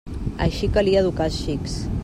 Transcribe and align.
Així 0.45 0.69
calia 0.77 1.03
educar 1.05 1.31
els 1.31 1.39
xics. 1.45 1.81